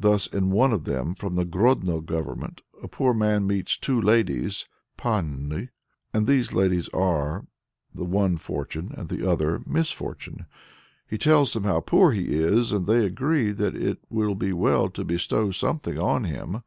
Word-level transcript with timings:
Thus 0.00 0.26
in 0.26 0.52
one 0.52 0.72
of 0.72 0.84
them 0.84 1.14
(from 1.14 1.34
the 1.34 1.44
Grodno 1.44 2.00
Government) 2.00 2.62
a 2.82 2.88
poor 2.88 3.12
man 3.12 3.46
meets 3.46 3.76
"two 3.76 4.00
ladies 4.00 4.64
(pannui), 4.96 5.68
and 6.14 6.26
those 6.26 6.54
ladies 6.54 6.88
are 6.94 7.44
the 7.94 8.06
one 8.06 8.38
Fortune 8.38 8.94
and 8.96 9.10
the 9.10 9.30
other 9.30 9.60
Misfortune." 9.66 10.46
He 11.06 11.18
tells 11.18 11.52
them 11.52 11.64
how 11.64 11.80
poor 11.80 12.12
he 12.12 12.36
is, 12.40 12.72
and 12.72 12.86
they 12.86 13.04
agree 13.04 13.52
that 13.52 13.76
it 13.76 13.98
will 14.08 14.34
be 14.34 14.54
well 14.54 14.88
to 14.88 15.04
bestow 15.04 15.50
something 15.50 15.98
on 15.98 16.24
him. 16.24 16.62